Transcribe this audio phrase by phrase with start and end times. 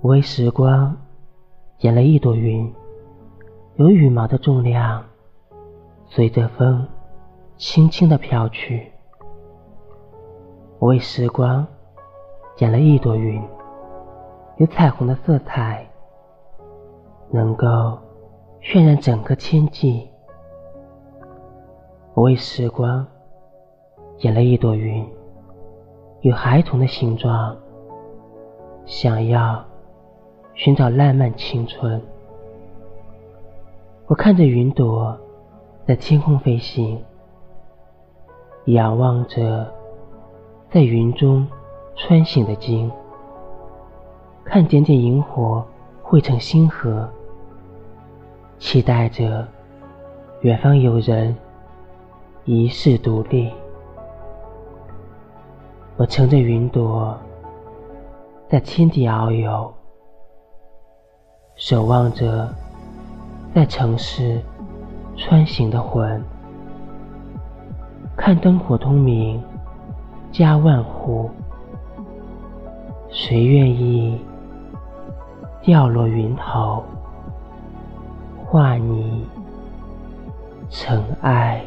[0.00, 0.96] 我为时光
[1.76, 2.72] 剪了一朵云，
[3.74, 5.04] 有羽毛的重量
[6.06, 6.86] 随着风
[7.56, 8.92] 轻轻的飘去。
[10.78, 11.66] 我为时光
[12.54, 13.42] 剪了一朵云，
[14.58, 15.84] 有彩虹的色彩，
[17.32, 17.66] 能够
[18.62, 20.08] 渲染整个天际。
[22.14, 23.04] 我为时光
[24.16, 25.04] 剪了一朵云，
[26.20, 27.56] 有孩童的形状，
[28.86, 29.64] 想要
[30.58, 32.02] 寻找烂漫青春。
[34.08, 35.16] 我看着云朵
[35.86, 37.00] 在天空飞行，
[38.64, 39.72] 仰望着
[40.68, 41.46] 在云中
[41.94, 42.90] 穿行的鲸，
[44.44, 45.64] 看点点萤火
[46.02, 47.08] 汇成星河，
[48.58, 49.46] 期待着
[50.40, 51.34] 远方有人。
[52.44, 53.52] 一世独立，
[55.98, 57.16] 我乘着云朵
[58.48, 59.70] 在天地遨游，
[61.58, 62.48] 守望着
[63.52, 64.40] 在城市
[65.16, 66.22] 穿行的魂。
[68.16, 69.42] 看灯火通明，
[70.30, 71.28] 家万户，
[73.10, 74.20] 谁愿意
[75.60, 76.84] 掉落云头，
[78.46, 79.26] 化你
[80.70, 81.60] 尘埃？